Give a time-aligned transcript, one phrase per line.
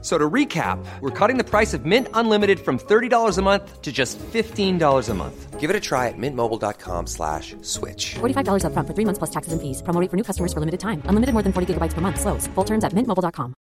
[0.00, 3.90] So to recap, we're cutting the price of Mint Unlimited from $30 a month to
[3.90, 5.58] just $15 a month.
[5.58, 8.14] Give it a try at mintmobile.com slash switch.
[8.20, 9.82] $45 upfront for three months plus taxes and fees.
[9.82, 11.02] Promo rate for new customers for limited time.
[11.06, 12.20] Unlimited more than 40 gigabytes per month.
[12.20, 12.46] Slows.
[12.54, 13.54] Full terms at mintmobile.com.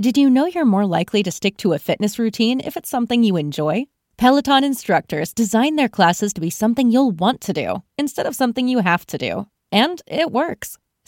[0.00, 3.24] Did you know you're more likely to stick to a fitness routine if it's something
[3.24, 3.86] you enjoy?
[4.16, 8.68] Peloton instructors design their classes to be something you'll want to do instead of something
[8.68, 9.46] you have to do.
[9.72, 10.78] And it works.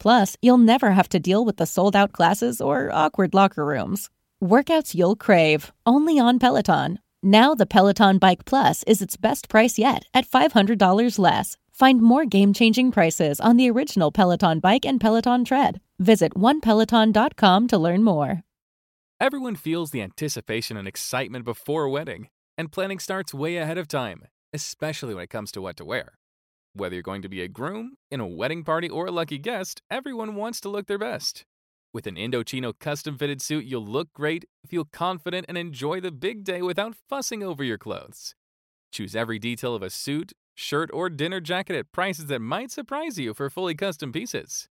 [0.00, 4.10] Plus, you'll never have to deal with the sold out classes or awkward locker rooms.
[4.42, 6.98] Workouts you'll crave, only on Peloton.
[7.22, 11.58] Now, the Peloton Bike Plus is its best price yet at $500 less.
[11.70, 15.80] Find more game changing prices on the original Peloton Bike and Peloton Tread.
[15.98, 18.42] Visit onepeloton.com to learn more.
[19.20, 23.86] Everyone feels the anticipation and excitement before a wedding, and planning starts way ahead of
[23.86, 24.22] time,
[24.54, 26.14] especially when it comes to what to wear.
[26.72, 29.82] Whether you're going to be a groom, in a wedding party, or a lucky guest,
[29.90, 31.44] everyone wants to look their best.
[31.92, 36.44] With an Indochino custom fitted suit, you'll look great, feel confident, and enjoy the big
[36.44, 38.36] day without fussing over your clothes.
[38.92, 43.18] Choose every detail of a suit, shirt, or dinner jacket at prices that might surprise
[43.18, 44.68] you for fully custom pieces.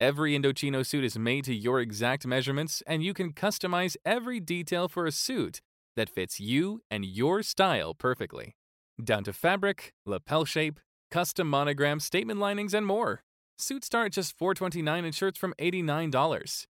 [0.00, 4.88] Every Indochino suit is made to your exact measurements, and you can customize every detail
[4.88, 5.60] for a suit
[5.94, 8.56] that fits you and your style perfectly.
[9.02, 10.80] Down to fabric, lapel shape,
[11.10, 13.22] custom monogram, statement linings, and more.
[13.58, 16.66] Suits start at just 429 and shirts from $89.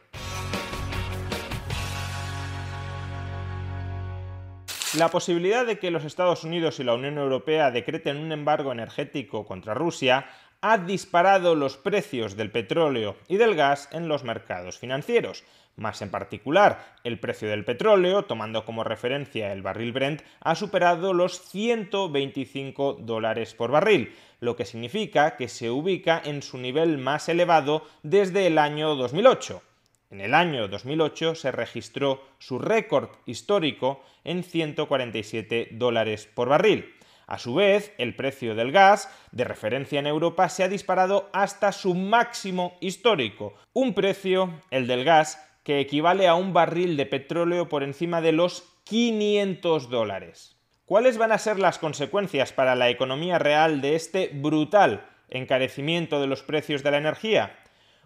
[4.97, 9.45] La posibilidad de que los Estados Unidos y la Unión Europea decreten un embargo energético
[9.45, 10.27] contra Rusia
[10.61, 15.43] ha disparado los precios del petróleo y del gas en los mercados financieros.
[15.75, 21.13] Más en particular, el precio del petróleo, tomando como referencia el barril Brent, ha superado
[21.13, 27.29] los 125 dólares por barril, lo que significa que se ubica en su nivel más
[27.29, 29.61] elevado desde el año 2008.
[30.09, 36.96] En el año 2008 se registró su récord histórico en 147 dólares por barril.
[37.27, 41.73] A su vez, el precio del gas de referencia en Europa se ha disparado hasta
[41.73, 47.67] su máximo histórico, un precio, el del gas, que equivale a un barril de petróleo
[47.67, 50.55] por encima de los 500 dólares.
[50.85, 56.27] ¿Cuáles van a ser las consecuencias para la economía real de este brutal encarecimiento de
[56.27, 57.59] los precios de la energía?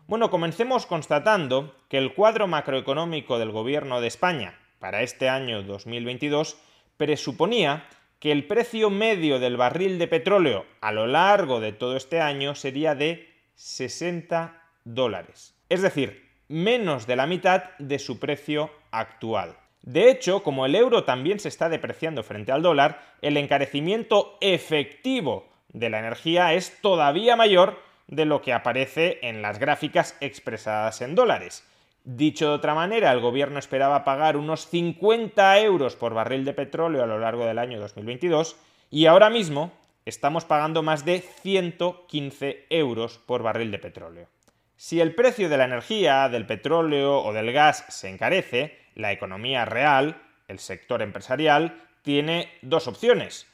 [0.07, 6.57] Bueno, comencemos constatando que el cuadro macroeconómico del Gobierno de España para este año 2022
[6.97, 7.85] presuponía
[8.21, 12.53] que el precio medio del barril de petróleo a lo largo de todo este año
[12.53, 15.55] sería de 60 dólares.
[15.69, 19.57] Es decir, menos de la mitad de su precio actual.
[19.81, 25.49] De hecho, como el euro también se está depreciando frente al dólar, el encarecimiento efectivo
[25.69, 31.15] de la energía es todavía mayor de lo que aparece en las gráficas expresadas en
[31.15, 31.67] dólares.
[32.03, 37.03] Dicho de otra manera, el gobierno esperaba pagar unos 50 euros por barril de petróleo
[37.03, 38.55] a lo largo del año 2022
[38.89, 39.71] y ahora mismo
[40.05, 44.27] estamos pagando más de 115 euros por barril de petróleo.
[44.75, 49.63] Si el precio de la energía, del petróleo o del gas se encarece, la economía
[49.65, 53.45] real, el sector empresarial, tiene dos opciones.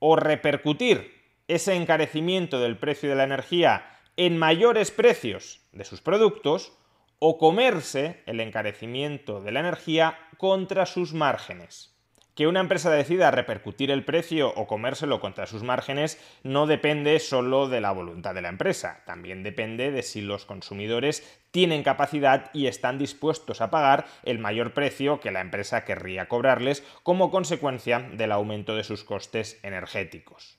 [0.00, 6.72] O repercutir ese encarecimiento del precio de la energía en mayores precios de sus productos,
[7.24, 11.96] o comerse el encarecimiento de la energía contra sus márgenes.
[12.34, 17.68] Que una empresa decida repercutir el precio o comérselo contra sus márgenes no depende solo
[17.68, 22.66] de la voluntad de la empresa, también depende de si los consumidores tienen capacidad y
[22.66, 28.32] están dispuestos a pagar el mayor precio que la empresa querría cobrarles como consecuencia del
[28.32, 30.58] aumento de sus costes energéticos.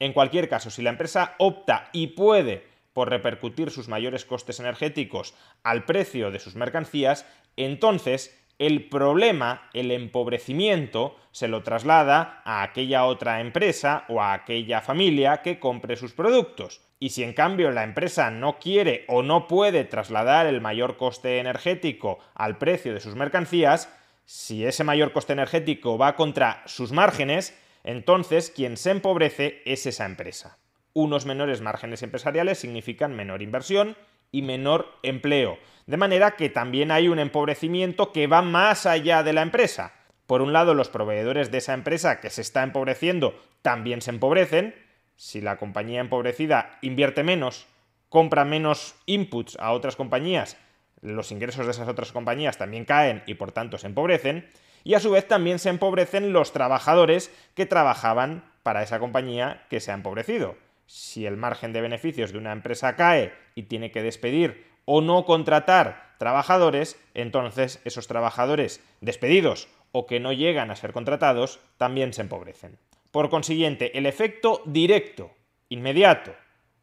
[0.00, 5.34] En cualquier caso, si la empresa opta y puede por repercutir sus mayores costes energéticos
[5.62, 7.26] al precio de sus mercancías,
[7.56, 14.80] entonces el problema, el empobrecimiento, se lo traslada a aquella otra empresa o a aquella
[14.80, 16.80] familia que compre sus productos.
[17.00, 21.38] Y si en cambio la empresa no quiere o no puede trasladar el mayor coste
[21.38, 23.92] energético al precio de sus mercancías,
[24.24, 30.06] si ese mayor coste energético va contra sus márgenes, entonces quien se empobrece es esa
[30.06, 30.56] empresa.
[30.96, 33.96] Unos menores márgenes empresariales significan menor inversión
[34.30, 35.58] y menor empleo.
[35.86, 39.92] De manera que también hay un empobrecimiento que va más allá de la empresa.
[40.28, 44.76] Por un lado, los proveedores de esa empresa que se está empobreciendo también se empobrecen.
[45.16, 47.66] Si la compañía empobrecida invierte menos,
[48.08, 50.56] compra menos inputs a otras compañías,
[51.00, 54.48] los ingresos de esas otras compañías también caen y por tanto se empobrecen.
[54.84, 59.80] Y a su vez también se empobrecen los trabajadores que trabajaban para esa compañía que
[59.80, 60.56] se ha empobrecido
[60.94, 65.24] si el margen de beneficios de una empresa cae y tiene que despedir o no
[65.24, 72.22] contratar trabajadores, entonces esos trabajadores despedidos o que no llegan a ser contratados también se
[72.22, 72.78] empobrecen.
[73.10, 75.32] Por consiguiente, el efecto directo,
[75.68, 76.32] inmediato,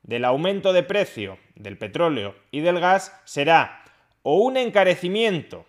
[0.03, 3.81] del aumento de precio del petróleo y del gas será
[4.23, 5.65] o un encarecimiento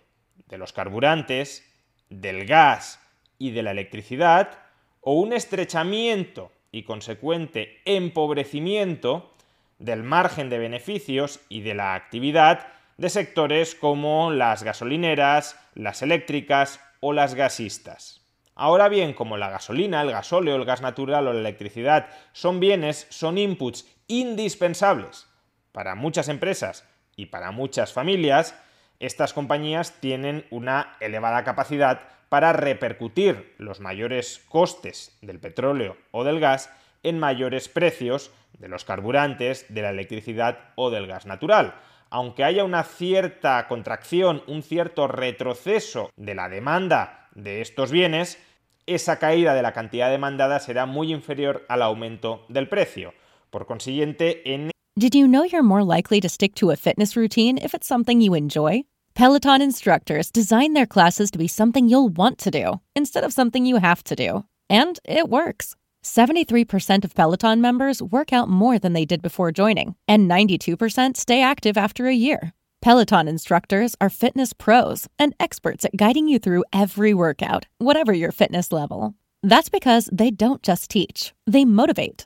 [0.49, 1.65] de los carburantes,
[2.09, 2.99] del gas
[3.37, 4.59] y de la electricidad,
[4.99, 9.31] o un estrechamiento y consecuente empobrecimiento
[9.79, 12.67] del margen de beneficios y de la actividad
[12.97, 18.25] de sectores como las gasolineras, las eléctricas o las gasistas.
[18.55, 23.07] Ahora bien, como la gasolina, el gasóleo, el gas natural o la electricidad son bienes,
[23.09, 25.27] son inputs indispensables
[25.71, 28.55] para muchas empresas y para muchas familias,
[28.99, 32.01] estas compañías tienen una elevada capacidad
[32.33, 36.71] para repercutir los mayores costes del petróleo o del gas
[37.03, 41.75] en mayores precios de los carburantes, de la electricidad o del gas natural.
[42.09, 48.39] Aunque haya una cierta contracción, un cierto retroceso de la demanda de estos bienes,
[48.87, 53.13] esa caída de la cantidad demandada será muy inferior al aumento del precio.
[53.51, 57.59] Por consiguiente, en Did you know you're more likely to stick to a fitness routine
[57.63, 58.85] if it's something you enjoy?
[59.15, 63.63] Peloton instructors design their classes to be something you'll want to do instead of something
[63.63, 64.43] you have to do.
[64.71, 65.75] And it works.
[66.03, 71.43] 73% of Peloton members work out more than they did before joining, and 92% stay
[71.43, 72.53] active after a year.
[72.81, 78.31] Peloton instructors are fitness pros and experts at guiding you through every workout, whatever your
[78.31, 79.13] fitness level.
[79.43, 82.25] That's because they don't just teach, they motivate.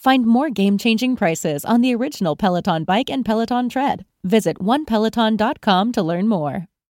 [0.00, 4.06] Find more game changing prices on the original Peloton bike and Peloton tread.
[4.24, 6.69] Visit onepeloton.com to learn more.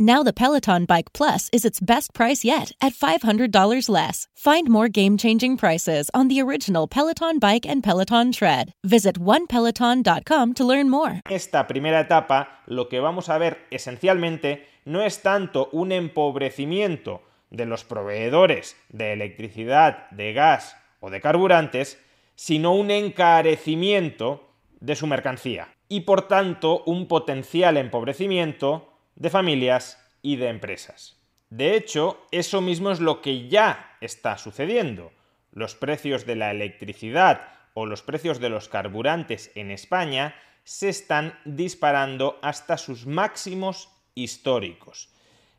[0.00, 4.28] Now the Peloton Bike Plus is its best price yet at $500 less.
[4.36, 8.72] Find more game-changing prices on the original Peloton Bike and Peloton Tread.
[8.84, 11.20] Visit onepeloton.com to learn more.
[11.28, 17.66] esta primera etapa lo que vamos a ver esencialmente no es tanto un empobrecimiento de
[17.66, 21.98] los proveedores de electricidad, de gas o de carburantes,
[22.36, 28.87] sino un encarecimiento de su mercancía y por tanto un potencial empobrecimiento
[29.18, 31.20] de familias y de empresas.
[31.50, 35.12] De hecho, eso mismo es lo que ya está sucediendo.
[35.50, 41.36] los precios de la electricidad o los precios de los carburantes en España se están
[41.46, 45.08] disparando hasta sus máximos históricos.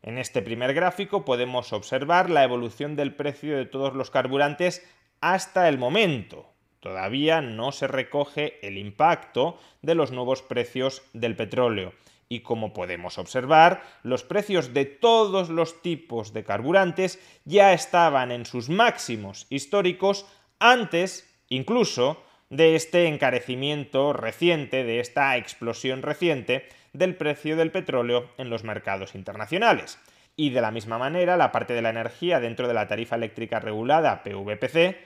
[0.04, 4.88] En este primer gráfico podemos observar la evolución del precio de todos los carburantes
[5.20, 6.54] hasta el momento.
[6.80, 11.94] Todavía no se recoge el impacto de los nuevos precios del petróleo.
[12.32, 18.46] Y como podemos observar, los precios de todos los tipos de carburantes ya estaban en
[18.46, 20.28] sus máximos históricos
[20.60, 28.52] antes, incluso, de este encarecimiento reciente, de esta explosión reciente del precio del petróleo en
[28.52, 29.98] los mercados internacionales.
[30.36, 33.60] Y de la misma manera, la parte de la energía dentro de la tarifa eléctrica
[33.60, 34.98] regulada PVPC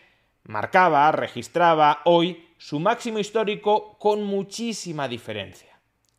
[0.44, 5.73] marcaba, registraba hoy su máximo histórico con muchísima diferencia.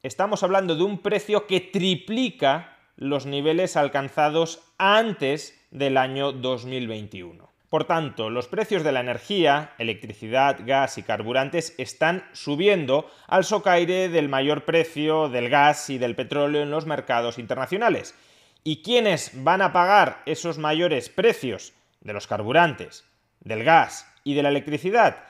[0.05, 7.51] Estamos hablando de un precio que triplica los niveles alcanzados antes del año 2021.
[7.71, 14.11] Por tanto, los precios de la energía, electricidad, gas y carburantes están subiendo al socaire
[14.11, 18.15] del mayor precio del gas y del petróleo en los mercados internacionales.
[18.63, 23.07] ¿Y quiénes van a pagar esos mayores precios de los carburantes,
[23.41, 25.25] del gas y de la electricidad?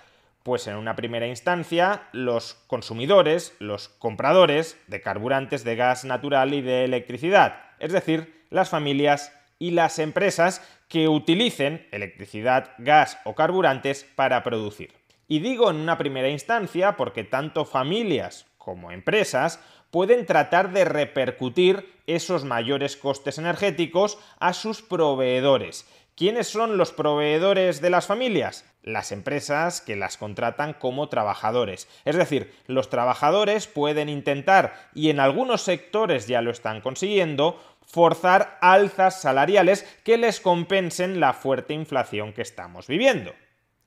[0.44, 6.60] Pues en una primera instancia los consumidores, los compradores de carburantes de gas natural y
[6.60, 14.04] de electricidad, es decir, las familias y las empresas que utilicen electricidad, gas o carburantes
[14.16, 14.92] para producir.
[15.28, 19.60] Y digo en una primera instancia porque tanto familias como empresas
[19.90, 25.88] pueden tratar de repercutir esos mayores costes energéticos a sus proveedores.
[26.14, 28.66] ¿Quiénes son los proveedores de las familias?
[28.84, 31.88] Las empresas que las contratan como trabajadores.
[32.04, 38.58] Es decir, los trabajadores pueden intentar, y en algunos sectores ya lo están consiguiendo, forzar
[38.60, 43.32] alzas salariales que les compensen la fuerte inflación que estamos viviendo.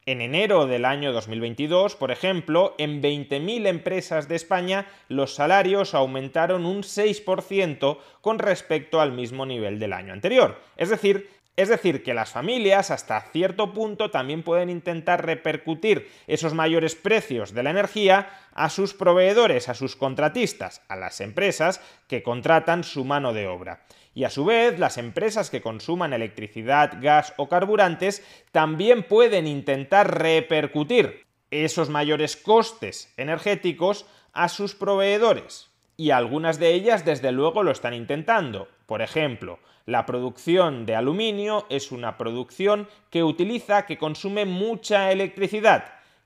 [0.07, 6.65] En enero del año 2022, por ejemplo, en 20.000 empresas de España los salarios aumentaron
[6.65, 10.61] un 6% con respecto al mismo nivel del año anterior.
[10.77, 16.53] Es decir, es decir, que las familias hasta cierto punto también pueden intentar repercutir esos
[16.53, 22.21] mayores precios de la energía a sus proveedores, a sus contratistas, a las empresas que
[22.21, 23.81] contratan su mano de obra.
[24.13, 30.19] Y a su vez, las empresas que consuman electricidad, gas o carburantes también pueden intentar
[30.19, 35.71] repercutir esos mayores costes energéticos a sus proveedores.
[35.97, 38.67] Y algunas de ellas desde luego lo están intentando.
[38.85, 45.85] Por ejemplo, la producción de aluminio es una producción que utiliza, que consume mucha electricidad.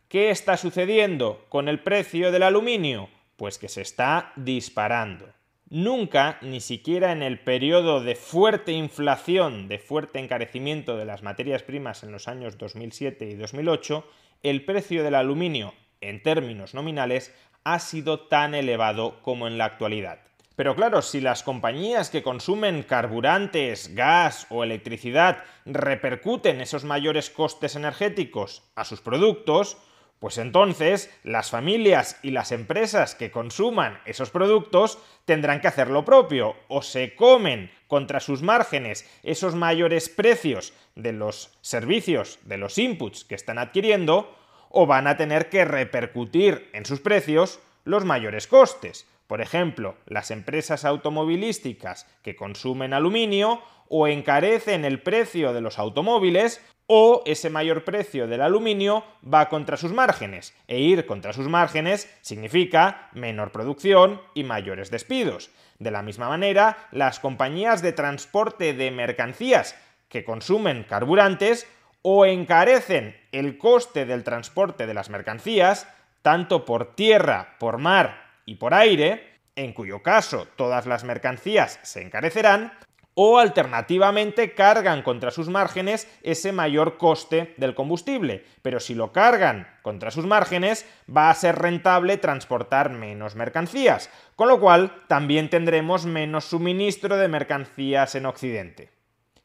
[0.09, 3.07] ¿Qué está sucediendo con el precio del aluminio?
[3.37, 5.27] Pues que se está disparando.
[5.69, 11.63] Nunca, ni siquiera en el periodo de fuerte inflación, de fuerte encarecimiento de las materias
[11.63, 14.05] primas en los años 2007 y 2008,
[14.43, 20.19] el precio del aluminio, en términos nominales, ha sido tan elevado como en la actualidad.
[20.55, 27.75] Pero claro, si las compañías que consumen carburantes, gas o electricidad repercuten esos mayores costes
[27.75, 29.77] energéticos a sus productos,
[30.19, 36.05] pues entonces las familias y las empresas que consuman esos productos tendrán que hacer lo
[36.05, 42.77] propio, o se comen contra sus márgenes esos mayores precios de los servicios, de los
[42.77, 44.37] inputs que están adquiriendo,
[44.71, 49.07] o van a tener que repercutir en sus precios los mayores costes.
[49.27, 56.61] Por ejemplo, las empresas automovilísticas que consumen aluminio o encarecen el precio de los automóviles
[56.87, 60.53] o ese mayor precio del aluminio va contra sus márgenes.
[60.67, 65.51] E ir contra sus márgenes significa menor producción y mayores despidos.
[65.79, 69.75] De la misma manera, las compañías de transporte de mercancías
[70.09, 71.65] que consumen carburantes
[72.01, 75.87] o encarecen el coste del transporte de las mercancías,
[76.21, 82.01] tanto por tierra, por mar y por aire, en cuyo caso todas las mercancías se
[82.01, 82.73] encarecerán,
[83.13, 88.45] o alternativamente cargan contra sus márgenes ese mayor coste del combustible.
[88.61, 94.47] Pero si lo cargan contra sus márgenes, va a ser rentable transportar menos mercancías, con
[94.47, 99.00] lo cual también tendremos menos suministro de mercancías en Occidente.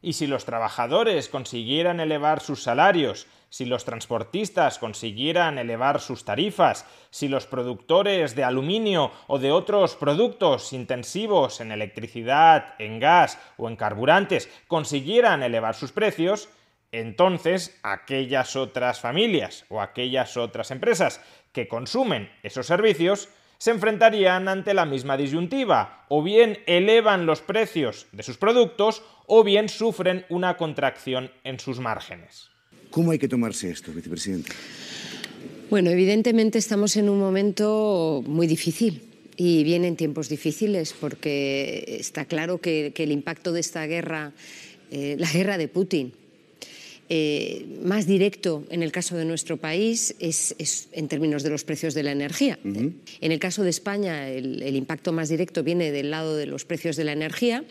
[0.06, 6.86] Y si los trabajadores consiguieran elevar sus salarios, si los transportistas consiguieran elevar sus tarifas,
[7.10, 13.68] si los productores de aluminio o de otros productos intensivos en electricidad, en gas o
[13.68, 16.50] en carburantes consiguieran elevar sus precios,
[16.92, 21.20] entonces aquellas otras familias o aquellas otras empresas
[21.50, 28.06] que consumen esos servicios se enfrentarían ante la misma disyuntiva, o bien elevan los precios
[28.12, 32.48] de sus productos, o bien sufren una contracción en sus márgenes.
[32.90, 34.52] ¿Cómo hay que tomarse esto, vicepresidente?
[35.68, 39.02] Bueno, evidentemente estamos en un momento muy difícil
[39.36, 44.32] y vienen tiempos difíciles porque está claro que, el impacto de esta guerra,
[44.90, 46.12] eh, la guerra de Putin,
[47.08, 51.94] eh, más directo en el caso de nuestro país es, en términos de los precios
[51.94, 52.58] de la energía.
[52.64, 56.96] En el caso de España, el, impacto más directo viene del lado de los precios
[56.96, 57.64] de la energía.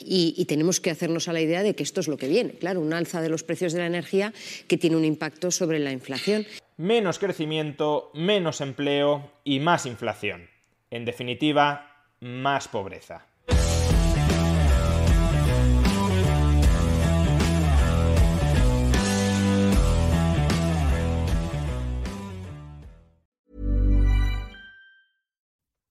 [0.00, 2.52] Y, tenemos que hacernos a la idea de que esto es lo que viene.
[2.52, 4.32] Claro, un alza de los precios de la energía
[4.66, 6.46] que tiene un impacto sobre la inflación.
[6.76, 10.48] Menos crecimiento, menos empleo y más inflación.
[10.90, 13.27] En definitiva, más pobreza.